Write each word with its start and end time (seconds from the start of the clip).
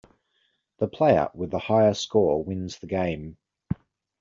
The 0.79 0.87
player 0.87 1.29
with 1.35 1.51
the 1.51 1.59
higher 1.59 1.93
score 1.93 2.43
wins 2.43 2.79
the 2.79 2.87
game. 2.87 3.37